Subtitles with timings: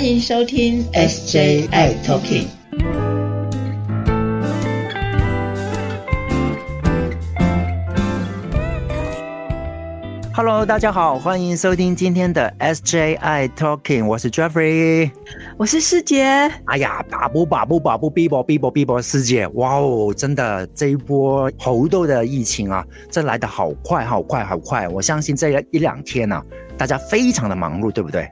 [0.00, 2.46] 欢迎收听 SJI Talking。
[10.32, 15.10] Hello，大家好，欢迎收听今天的 SJI Talking，我是 Jeffrey，
[15.58, 16.24] 我是师姐。
[16.64, 26.42] 哎呀，把不把不把不逼波逼波逼波，师姐，哇哦，真的这一波猴痘的疫情啊，这来的好快好快好快，我相信这一两天呢、
[26.78, 28.26] 大家非常的忙碌，对不对？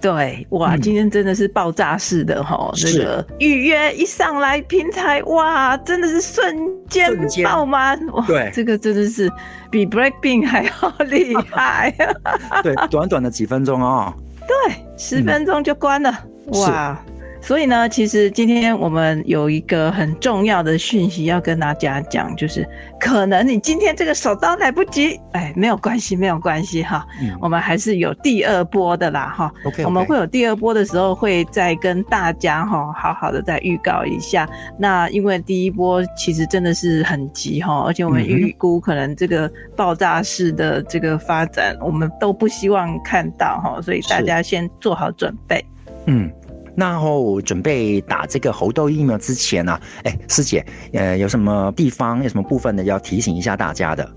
[0.00, 2.98] 对，哇，嗯今天真的是爆炸式的哈，这是。
[3.04, 6.56] 个预约一上来，平台哇，真的是瞬
[6.88, 7.10] 间
[7.44, 8.50] 爆满，哇，对。
[8.54, 9.30] 这个真的是
[9.70, 11.94] 比 Break Bing 还要厉害，
[12.62, 14.12] 对，短短的几分钟哦，
[14.46, 16.12] 对，十分钟就关了，
[16.52, 16.98] 哇。
[17.40, 22.68] 所以呢，其实今天我们有一个很重要的讯息要跟大家讲，就是
[23.00, 29.52] 可能你今天这个手刀来不及，哎，没有关系，没有关系哈，嗯我们还是有第二波的啦哈。
[29.64, 34.48] ，OK，我们会有第二波的时候，会再跟大家哈好好的再预告一下。
[34.78, 45.64] 那因为第一波其实真的是很急哈，而且我们预估可能这个爆炸式的这个发展，我们都不希望看到哈，所以大家先做好准备。
[46.06, 46.30] 嗯。
[46.78, 54.08] 那后准备打这个猴痘疫苗之前呢、哎，师姐，呃，有什么地方有什么部分呢要提醒一下大家的？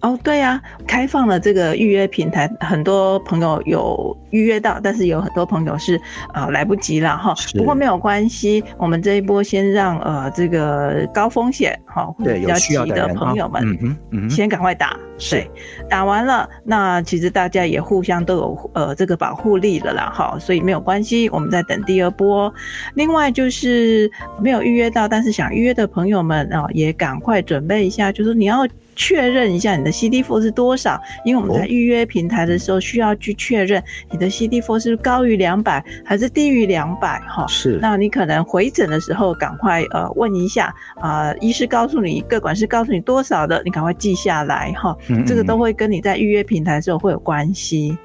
[0.00, 5.94] 哦，对啊、开放了这个预约平台，很多朋友有预约到，但是有很多朋友是
[6.32, 7.34] 啊、呃来不及了哈。
[7.36, 7.58] 是。
[7.58, 15.36] 不过没有关系，我们这一波先让呃这个高风险哈或者对，比较急的朋友们，先赶快打，是。
[15.36, 15.50] 对，
[15.90, 22.52] 打完了，那其实大家也互相都有呃这个保护力了啦，哈，所以没有关系，我们在等第二波。
[22.94, 28.66] 另外就是没有预约到，但是想预约的朋友们啊、也赶快准备一下，就是你要。
[28.96, 37.46] 确认一下你的 CD4 是多少，因为我们在哦预约平台的时候需要去确认你的 CD4 是高于两百还是低于两百哈。
[37.48, 44.94] 是，那你可能回诊的时候，赶快呃问一下啊、医师告诉你，各管是告诉你多少的，你赶快记下来哈。
[45.08, 47.96] 嗯这个都嗯会跟你在预约平台的时候会有关系。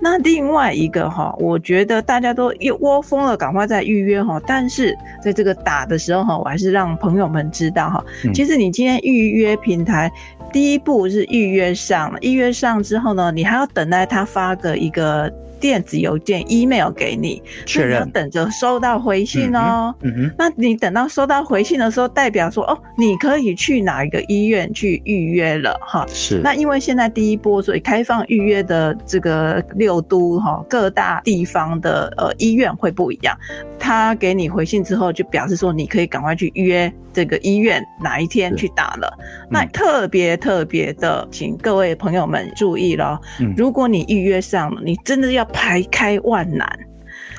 [0.00, 4.40] 那另外一个哈，我觉得大家都一窝蜂了，赶快在预约哈。
[4.46, 10.10] 但是在这个打的时候哈，我还是让朋友们知道哈，嗯其实你今天预约平台
[10.52, 19.94] 第一步是预约上了，预约上之后呢，你还要等待他发个一个电子邮件 email 给你，确认，等着收到回信哦。
[20.00, 26.06] 嗯哼，那你等到收到回信的时候，代表说哦，你可以去哪一个医院去预约了哈。
[26.08, 33.34] 是，那因为现在第一波，所以开放预约的这个六都哈各大地方的呃医院会不一样。
[33.78, 39.18] 他给你回信之后，就表示说你可以赶快去约这个医院哪一天去打了。
[39.48, 46.68] 那嗯特别特别的，请各位朋友们注意了，嗯如果你预约上了，你真的要排开万难。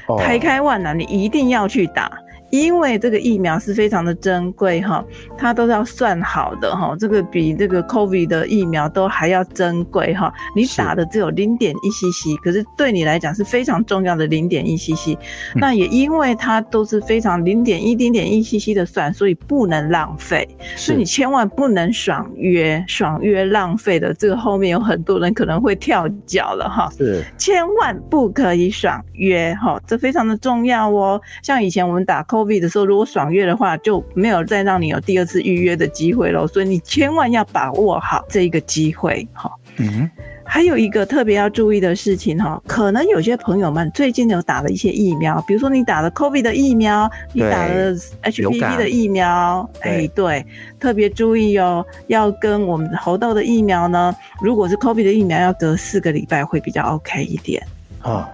[0.07, 2.12] 哦排开万难，你一定要去打。
[2.51, 5.03] 因为这个疫苗是非常的珍贵哈，
[5.38, 10.31] 它都是要算好的哈，这个比这个 COVID 的疫苗都还要珍贵哈。
[10.56, 15.16] 你打的只有零点一 cc，可是对你来讲是非常重要的零点一 cc。
[15.56, 20.47] 嗯那也因为它都是非常零点一、零点一 cc 的算，所以不能浪费。
[20.75, 26.91] 所以你千万不能爽约，爽约浪费的，这个后面有很多人可能会跳脚了哈。
[26.97, 31.22] 是，千万不可以爽约哈，这非常的重要哦。
[31.44, 36.47] 像以前我们打 COVID 的时候，如果爽约的话，就没有再让你有第二次预约的机会了。
[36.47, 39.52] 所以你千万要把握好这一个机会哈。
[39.78, 40.09] 嗯哼，
[40.44, 50.46] 还有一个特别要注意的事情哈，可能有些朋友们最近有打了一些疫苗，比如说你打了 COVID 的疫苗，你打了 HPV 的疫苗，对哎，对，
[50.80, 57.66] 特别注意哦，要跟我们猴痘的疫苗呢，如果是 COVID 的疫苗，要隔四个礼拜会比较 OK 一点。
[58.03, 58.28] 哦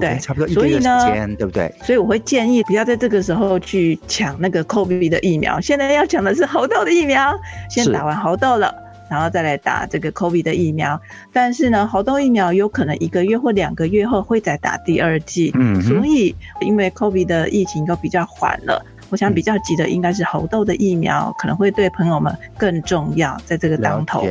[0.00, 1.72] 对差不多一个月时间，对不对？
[1.82, 7.38] 所以我会建议不要在这个时候去抢那个 COVID 的疫苗，现在要抢的是猴痘的疫苗，
[7.68, 8.74] 先打完猴痘了。
[9.10, 10.98] 然后再来打这个 COVID 的疫苗，
[11.34, 24.26] 但是呢，猴痘疫苗有可能一个月或两个月后会再打第二剂，嗯所以因为 COVID 的疫情都比较缓了，我想嗯比较急的应该是猴痘的疫苗，可能会对朋友们更重要，在这个当头。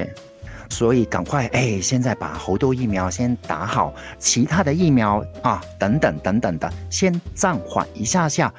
[0.72, 8.52] 所以赶快哎，现在把猴痘疫苗先打好，其他的疫苗啊，等等等等的，先暂缓一下下。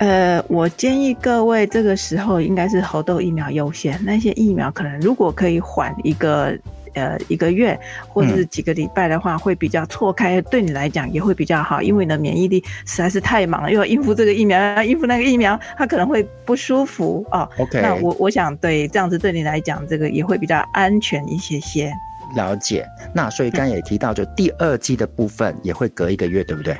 [0.00, 6.56] 呃，我建议各位这个时候应该是猴痘疫苗优先，那些疫苗可能如果可以缓一个
[6.94, 17.48] 呃一个月或者是几个礼拜的话，会比较错开，对你来讲也会比较好，因为你的免疫力实在是太忙了，又要应付这个疫苗，要应付那个疫苗，它可能会不舒服哦。
[17.58, 21.92] OK，那我我想对这样子对你来讲，这个也会比较安全一些些。
[22.36, 22.86] 了解。
[23.14, 26.76] 那所以刚刚也提到，就第二季的部分也会隔一个月，对不对？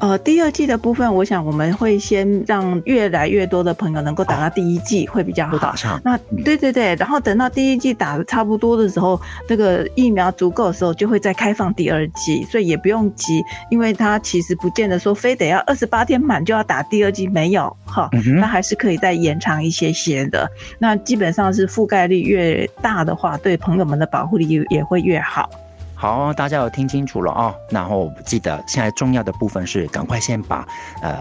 [0.00, 5.58] 呃，第二季的部分，我想我们会先让越来越多的朋友能够打到第一季，会比较好。
[5.58, 20.48] 打上，那对对对，然后等到第一季打的差不多的时候，这个疫苗足够的时候，就会再开放第二季，所以也不用急，因为它其实不见得说非得要二十八天满就要打第二季，没有哈，那还是可以再延长一些些的。
[20.78, 25.50] 那基本上是覆盖率越大的话，对朋友们的保护力也会越好。
[26.00, 27.52] 好，大家有听清楚了哦。
[27.70, 30.64] 然后记得现在重要的部分是赶快先把
[31.02, 31.16] 呃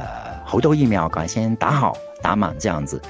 [0.45, 3.01] 猴痘疫苗赶快先打好打满这样子。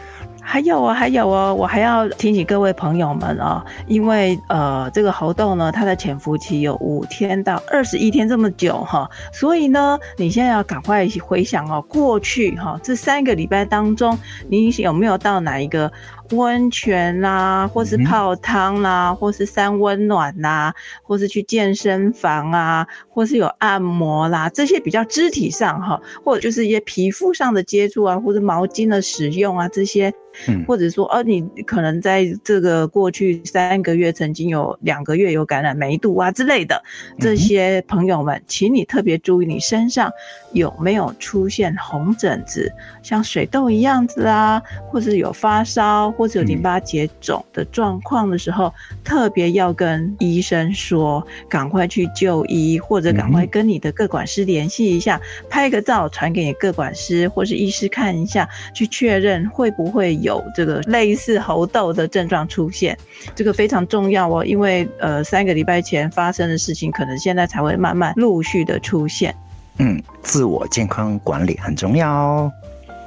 [0.49, 14.17] 还有啊，还有哦，我还要提醒各位朋友们哦，因为呃，这个猴痘呢，它的潜伏期有五天到二十一天这么久哈，所以呢，你现在要赶快回想哦，过去哈这三个礼拜当中，
[14.49, 15.91] 你有没有到哪一个
[16.31, 30.13] 温泉啦，或是泡汤啦，或是三温暖啦，或是去健身房啊，或是有按摩啦，这些比较肢体上哈，或者就是一些皮肤上的接触啊，或者毛巾的使用啊，这些
[30.47, 30.63] 嗯。
[30.65, 36.81] 或者说，哦，你可能在这个过去三个月曾经有两个月有感染梅毒啊之类的，
[37.19, 40.11] 这些朋友们，请你特别注意你身上
[40.53, 48.73] 有没有出现红疹子，像水痘一样子啊，或者有发烧，或者有淋巴结肿的状况的时候，
[49.03, 62.97] 特别要跟医生说，赶快去就医，或者赶快跟你的各管师联系一下，拍个照传给你各管师或是医师看一下，去确认会不会有这个类似猴痘的症状出现，
[63.35, 69.33] 这个非常重要哦，因为呃三个礼拜前发生的事情，可能现在才会慢慢陆续的出现。
[69.79, 72.51] 嗯，自我健康管理很重要哦。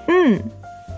[0.06, 0.40] 嗯，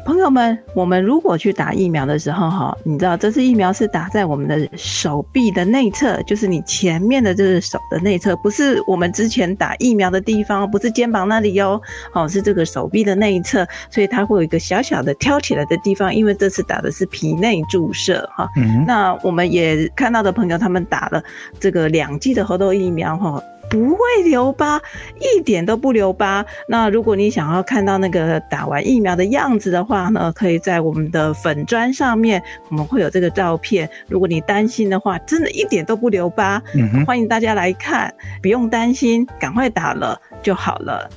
[0.04, 11.80] 朋友们，我们如果去打疫苗的时候，哈，你知道这次疫苗是打在我们的手臂的内侧，就是你前面的这个手的内侧，不是我们之前打疫苗的地方，不是肩膀那里哟，
[12.12, 18.48] 哦，是这个手臂的内侧，所以它会有一个小小的挑起来的地方，因为这次打的是皮内注射，哈。
[18.56, 21.22] 嗯，那我们也看到的朋友，他们打了
[21.60, 23.42] 这个两剂的猴痘疫苗，哈。
[23.72, 24.78] 不会留疤，
[25.18, 26.44] 一点都不留疤。
[26.68, 33.88] 那如果你想要看到那个打完疫苗的样子的话呢，可以在我们的粉砖上面，我们会有这个照片。
[34.08, 41.08] 如果你担心的话，真的一点都不留疤，嗯哼，欢迎大家来看，不用担心，赶快打了就好了。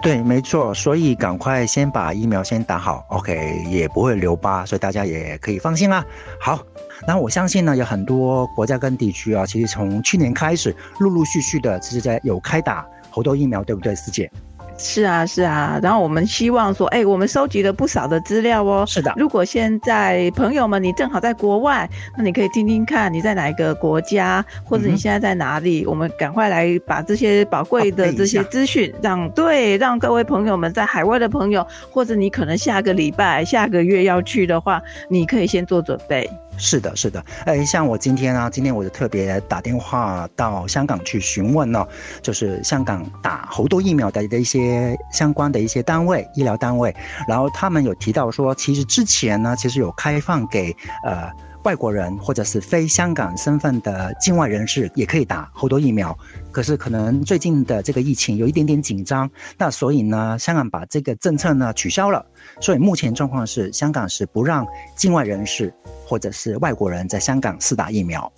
[0.00, 6.06] 对，没错，所以赶快先把疫苗先打好，OK，也不会留疤，所以大家也可以放心啦。
[6.40, 6.60] 好，
[7.04, 14.30] 那我相信呢，有很多国家跟地区啊，其实从去年开始，陆陆续续的，其实在有开打猴痘疫苗，对不对，师姐？
[14.78, 15.78] 是啊，是啊。
[15.82, 18.84] 然后我们希望说，哎、我们收集了不少的资料哦。
[18.86, 36.30] 是的，如果现在朋友们你正好在国外，那你可以听听看你在哪一个国家，或者你现在在哪里，我们赶快来把这些宝贵的这些下资讯，让对让各位朋友们在海外的朋友，或者你可能下个礼拜、下个月要去的话，你可以先做准备。
[36.58, 41.86] 是的，是的，哎，像我今天啊，今天我就特别打电话到香港去询问了、
[42.20, 46.94] 就是香港打猴痘疫苗的的一些相关的一些单位、医疗单位，
[47.28, 50.74] 然后他们有提到说，其实之前呢，其实有开放给
[51.04, 51.30] 呃
[51.68, 56.18] 外国人或者是非香港身份的境外人士也可以打猴多疫苗，
[56.50, 62.24] 可是可能最近的这个疫情有一点点紧张，那所以呢，香港把这个政策呢取消了，
[62.58, 65.70] 所以目前状况是香港是不让境外人士。
[66.08, 68.32] 或者是外国人在香港试打疫苗。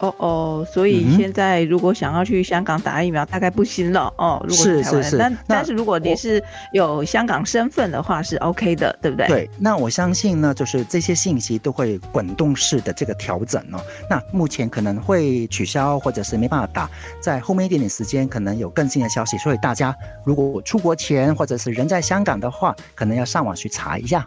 [0.00, 4.42] 哦哦，所以现在如果想要去香港打疫苗，大概不行了哦。
[4.48, 6.42] 如果是是是但但是如果你是
[6.72, 9.26] 有香港身份的话，是 OK 的，对不对？。
[9.28, 13.80] 对，那我相信呢，就是这些信息都会滚动式的这个调整哦。
[14.08, 16.88] 那目前可能会取消，或者是没办法打，
[17.20, 24.26] 在后面一点点时间可能有更新的消息，所以大家如果出国前或者是人在香港的话，可能要上网去查一下。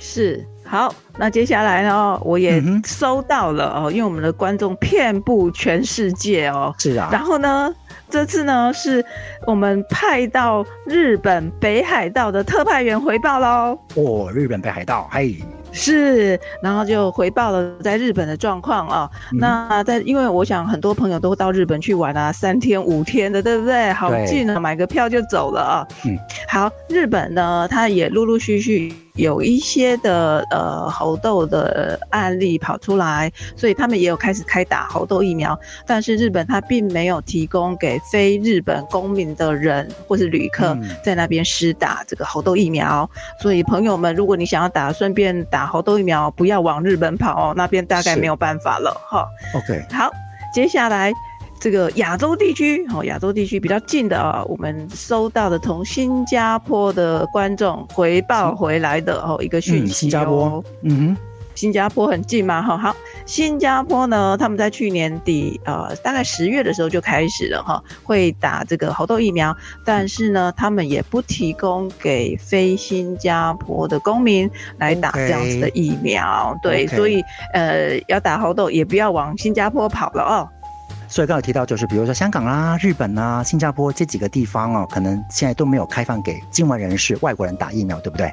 [0.00, 6.74] 是好，那接下来呢，我也收到了哦，因为我们的观众遍布全世界哦。
[6.78, 7.70] 是啊，然后呢，
[8.08, 9.04] 这次呢是
[9.46, 13.78] 我们派到日本北海道的特派员回报喽。
[13.96, 15.36] 哦，日本北海道，嘿，
[15.72, 19.10] 是，然后就回报了在日本的状况啊。
[19.32, 23.92] 嗯那在因为我想很多朋友都到日本去玩啊，三天五天的，对不对？
[23.92, 25.86] 好对近啊，买个票就走了啊。
[26.06, 26.16] 嗯，
[26.48, 35.58] 好，日本呢，它也陆陆续续有一些的呃猴痘的案例跑出来，所以他们也有开始开打猴痘疫苗。
[35.86, 43.08] 但是日本它并没有提供给非日本公民的人或是旅客嗯在那边施打这个猴痘疫苗。
[43.40, 49.28] 所以朋友们，如果你想要打，顺便打猴痘疫苗，不要往日本跑哦，那边大概没有办法了哈。
[49.54, 50.10] ，OK，好，
[50.54, 51.12] 接下来
[51.62, 59.94] 这个亚洲地区哦，亚洲地区比较近的啊，我们收到的从新加坡的观众回报回来的哦一个讯息、哦。
[59.94, 61.16] 新加坡，嗯
[61.54, 80.48] 新加坡很近嘛，哈，好，新加坡呢，他们在去年底，呃，大概十月的时候就开始了哈，会打这个猴痘疫苗，但是呢，他们也不提供给非新加坡的公民来打这样子的疫苗，对所以呃，要打猴痘也不要往新加坡跑了哦。
[81.12, 88.32] 哼，所以刚才提到就是比如说香港啦、日本啦、新加坡这几个地方哦，可能现在都没有开放给境外人士、外国人打疫苗，对不对？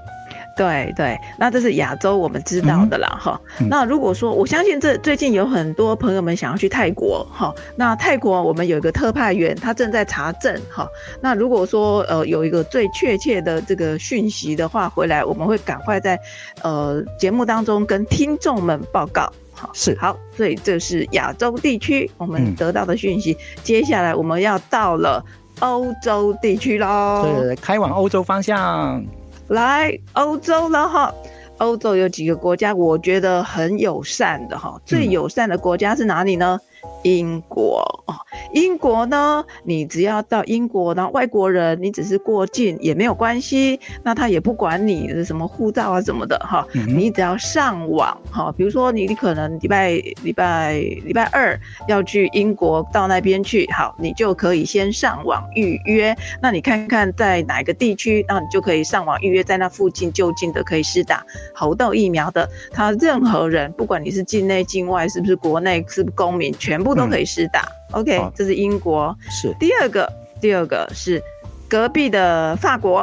[0.55, 10.87] 对对，那这是亚洲我们知道的啦哈、嗯那如果说我相信这最近有很多朋友们想要去泰国哈，那泰国我们有一个特派员，他正在查证哈。
[11.21, 16.19] 那如果说呃有一个最确切的这个讯息的话回来，我们会赶快在
[16.61, 19.31] 呃节目当中跟听众们报告。
[19.59, 23.35] 好，是好，所以这是亚洲地区我们嗯得到的讯息。
[23.61, 25.21] 接下来我们要到了
[25.59, 27.27] 欧洲地区喽。
[27.43, 29.03] 是开往欧洲方向。
[29.49, 31.13] 来欧洲了哈。
[31.57, 34.79] 欧洲有几个国家，我觉得很友善的哈。
[34.85, 36.57] 最友善的国家是哪里呢？
[37.03, 37.79] 英国。
[38.07, 38.15] 哦，
[38.53, 49.91] 英国呢，你只要到英国，然后外国人你只是过境也没有关系，那他也不管你的什么护照啊什么的哈，嗯你只要上网哈，比如说你你可能礼拜
[50.23, 67.65] 礼拜礼拜二要去英国到那边去，好，你就可以先上网预约，那你看看在哪个地区，那你就可以上网预约，在那附近就近的可以施打猴痘疫苗的，他任何人，不管你是境内境外，是不是国内，是不是公民，全部都可以施打。
[67.91, 69.15] OK，好这是英国。
[69.29, 70.11] 是第二个，
[70.41, 71.23] 第二个是
[71.69, 72.99] 隔壁的法国。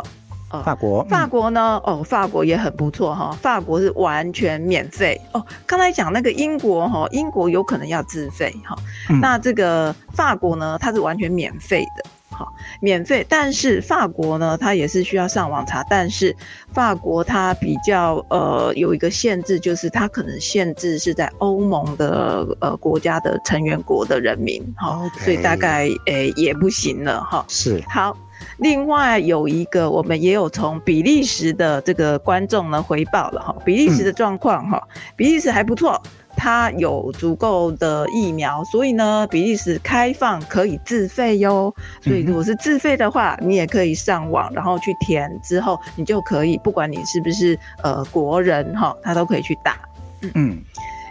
[0.53, 1.81] 哦法国，法嗯国呢？
[1.85, 5.45] 哦，法国也很不错哈，法国是完全免费哦。
[5.67, 8.79] 刚才讲那个英国哈，英国有可能要自费哈，
[9.11, 12.11] 嗯那这个法国呢，它是完全免费的。
[12.37, 16.37] 好，免费，但是法国呢，它也是需要上网查，但是
[16.75, 27.43] 法国它比较呃有一个限制，就是它可能限制是在欧盟的呃国家的成员国的人民，哈 OK 所以大概诶、也不行了哈。
[27.49, 28.15] 是好，
[28.59, 34.83] 另外有一个，我们也有从比利时的这个观众呢回报了哈，比利时的状况哈，
[35.17, 36.03] 比利时还不错。
[36.37, 41.75] 它有足够的疫苗，所以呢，比利时开放可以自费哟。
[42.01, 49.77] 所以如果是自费的话，你也可以上网，然后去填，之后你就可以，不管你是不是呃国人哈，他都可以去打。
[50.23, 50.59] 嗯嗯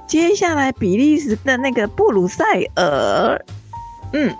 [0.08, 2.44] 接下来比利时的那个布鲁塞
[2.75, 3.44] 尔，
[4.13, 4.36] 嗯，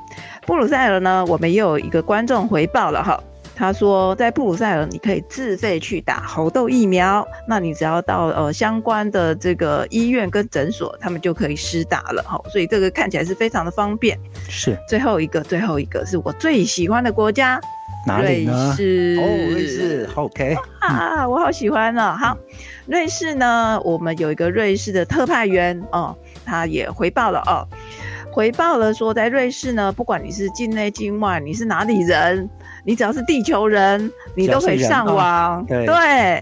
[0.46, 3.20] 布鲁塞尔呢，我们又有一个观众回报了哈。
[3.56, 12.42] 他说，在布鲁塞尔你可以自费去打猴痘疫苗，那你只要到呃相关的这个医院跟诊所，他们就可以施打了哈。
[12.50, 14.20] 所以这个看起来是非常的方便。
[14.50, 17.60] 是最后一个，最后一个是我最喜欢的国家，
[18.06, 18.74] 哪里瑞？
[18.76, 19.18] 士。
[19.20, 22.16] 哦，瑞士，OK， 啊，我好喜欢哦。
[22.20, 22.38] 好，
[22.86, 27.66] 瑞士呢，我们有一个瑞士的特派员哦，他也回报了哦，
[28.32, 32.50] 回报了说，在瑞士呢，不管你是境内境外，你是哪里人，
[32.86, 35.86] 你只要是地球人，你都可以上网，对，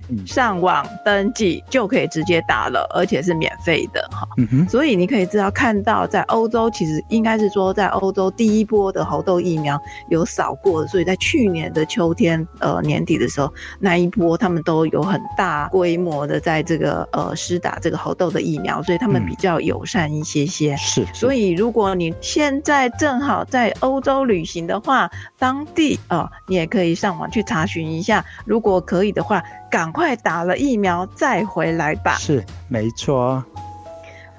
[0.09, 4.27] 嗯上网登记就可以直接打了，而且是免费的哈。
[4.38, 20.75] 嗯，所以你可以知道，看到在欧洲，其实应该是说，在欧洲第一波的猴痘疫苗有扫过，所以在去年的秋天，呃年底的时候，那一波他们都有很大规模的在这个呃施打这个猴痘的疫苗，所以他们嗯比较友善一些些。
[20.77, 28.23] 是，所以以，如果你现在正好在欧洲旅行的话，当地啊、你也可以上网去查询一下。
[28.45, 32.15] 如果可以的话，赶快打了疫苗再回来吧。
[32.15, 33.43] 是没错，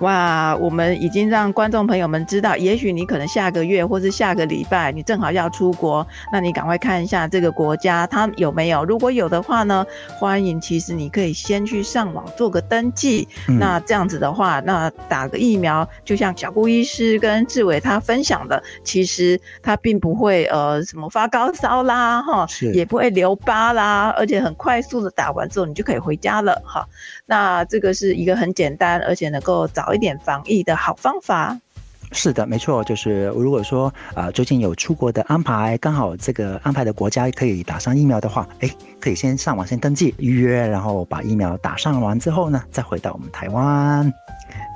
[0.00, 8.84] 哇，我们已经让观众朋友们知道，也许你可能下个月或是下个礼拜，你正好要出国，那你赶快看一下这个国家它有没有。
[8.84, 9.86] 如果有的话呢，
[10.18, 13.28] 欢迎，其实你可以先去上网做个登记。
[13.48, 26.84] 嗯那这样子的话，那打个疫苗，就像小顾医师跟志伟他分享的，其实他并不会呃什么发高烧啦，哈，也不会留疤啦，而且很快速的打完之后，你就可以回家了哈。
[27.26, 31.58] 那这个是一个很简单，而且能够早一点防疫的好方法。
[32.12, 44.12] 是的，没错，就是如果说啊、最近有出国的安排，刚好这个安排的国家可以打上疫苗的话，哎，可以先上网先登记预约，然后把疫苗打上完之后呢，再回到我们台湾。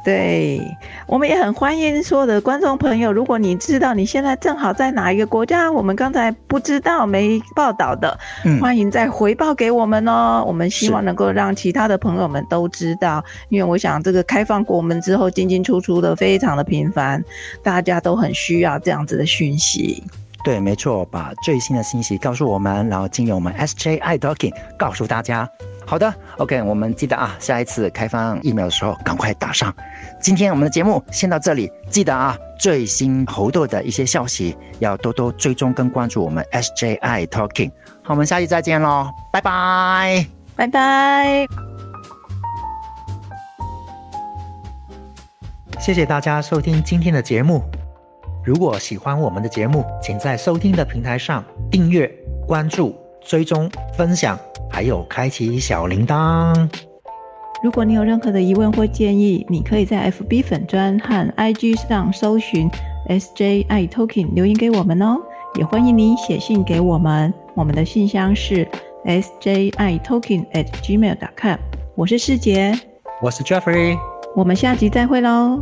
[0.04, 0.60] 对，
[1.06, 3.12] 我们也很欢迎所有的观众朋友。
[3.12, 10.42] 如果你知道你现在正好在哪一个国家，我们刚才不知道没报道的，嗯欢迎再回报给我们哦。
[10.46, 17.22] 我们希望能够让其他的朋友们都知道，因为我想这个开放国门之后进进出出的非常的频繁，
[17.62, 20.02] 大家都很需要这样子的讯息。
[20.42, 25.46] 对，没错，把最新的信息告诉我们，然后经由我们 SJI Talking 告诉大家。
[25.88, 29.74] 好的，OK，我们记得啊，下一次开放疫苗的时候赶快打上。
[30.20, 37.70] 今天我们的节目先到这里，记得啊，最新猴痘的一些消息要多多追踪跟关注我们 SJI Talking。
[38.02, 40.26] 好，我们下期再见喽，拜拜。
[40.54, 41.46] 拜拜。
[45.80, 47.64] 谢谢大家收听今天的节目。
[48.44, 52.06] 如果喜欢我们的节目，请在收听的平台上订阅、
[52.46, 54.38] 关注、追踪、分享，
[54.78, 56.54] 还有开启小铃铛。
[57.64, 62.70] 如果你有任何的疑问或建议，你可以在 FB 粉专和 IG 上搜寻
[63.08, 65.16] SJI Talking 留言给我们哦。
[65.56, 68.68] 也欢迎你写信给我们，我们的信箱是
[69.04, 71.58] SJI Talking at gmail.com。
[71.96, 72.72] 我是世杰，
[73.20, 73.98] 我是 Jeffrey。
[74.36, 75.60] 我们下集再会喽。